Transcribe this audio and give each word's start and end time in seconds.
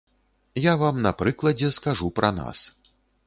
Я 0.59 0.73
вам 0.83 0.95
на 1.05 1.11
прыкладзе 1.19 1.69
скажу 1.77 2.11
пра 2.21 2.29
нас. 2.41 2.65